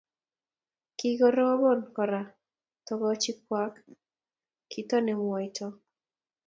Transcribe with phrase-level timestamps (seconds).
[0.97, 2.21] kikiroben kora
[2.85, 3.73] togochi kwak
[4.71, 5.67] kito nemwoito